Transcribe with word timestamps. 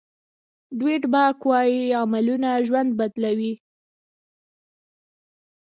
ډویډ 0.77 1.03
باک 1.13 1.37
وایي 1.49 1.81
عملونه 2.01 2.49
ژوند 2.67 2.89
بدلوي. 2.99 3.53